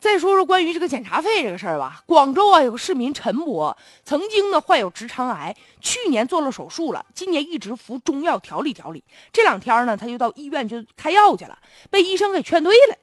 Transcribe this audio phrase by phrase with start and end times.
[0.00, 9.02] 再说说关于这个检查费这个事儿吧，广州啊有个市民陈伯，曾经呢患有直肠癌，去年做了手术了，今年一直服中药调理调理。
[9.32, 11.58] 这两天呢，他就到医院去开药去了，
[11.90, 12.96] 被医生给劝退了。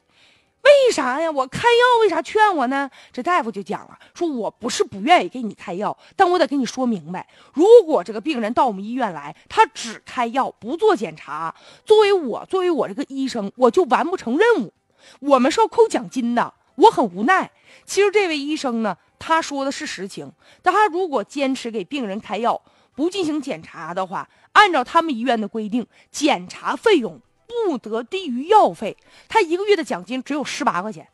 [0.62, 1.30] 为啥呀？
[1.30, 2.90] 我开药为啥劝我呢？
[3.12, 11.54] 这大夫就讲了，说我不是不愿意给你开药，但我得跟你说明白，如果这个病人到我们医院来，他只开药不做检查，
[11.86, 14.74] 作为我作为我这个医生，我就完不成任务，
[15.20, 16.54] 我们是要扣奖金的。
[16.76, 17.52] 我很无奈。
[17.86, 20.32] 其实这位医生呢，他说的是实情。
[20.62, 22.62] 但他如果坚持给病人开药，
[22.96, 28.96] 不进行检查的话，按照他们医院的规定，检查费用不得低于药费。
[29.28, 31.08] 他一个月的奖金只有十八块钱，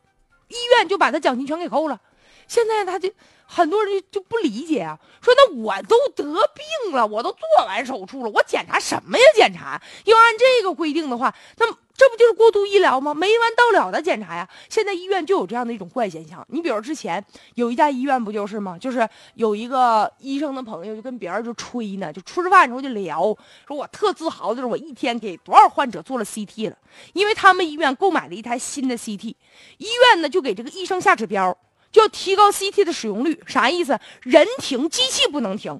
[0.47, 1.99] 医院就把他奖金全给扣了。
[2.47, 3.09] 现在他就
[3.45, 9.23] 很多人就不理解啊，说那我都得病了，我都做完手术了，我检查什么呀？
[9.35, 11.65] 检查要按这个规定的话，那。
[12.01, 13.13] 这不就是过度医疗吗？
[13.13, 14.49] 没完到了的检查呀！
[14.71, 16.43] 现在医院就有这样的一种怪现象。
[16.49, 17.23] 你比如之前
[17.53, 18.75] 有一家医院不就是吗？
[18.75, 23.21] 就是有一个医生的朋友就跟别人就吹呢，就吃饭的时候就聊，
[23.67, 26.77] 说我特自豪，就是我一天给多少患者做了 CT 了。
[27.13, 29.35] 因为他们医院购买了一台新的 CT，
[29.77, 31.55] 医院呢就给这个医生下指标，
[31.91, 33.39] 就要提高 CT 的使用率。
[33.45, 33.99] 啥意思？
[34.23, 35.79] 人停，机器不能停，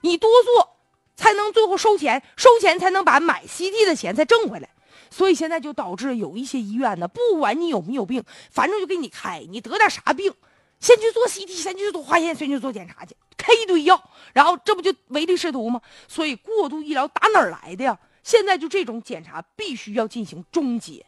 [0.00, 0.76] 你多做
[1.14, 4.70] 才能最后收钱，收钱才能把买 CT 的钱再挣回来。
[5.10, 9.44] 所以现在就导致有一些医院呢，不管你有没有病，反正就给你开。
[9.48, 10.32] 你得点啥病，
[10.80, 15.80] 先去做 CT，先去做化验，先去做检查去，开一堆药，然后这不就唯利是图吗？
[16.06, 17.98] 所以过度医疗打哪儿来的呀？
[18.22, 21.06] 现在就这种检查必须要进行终结。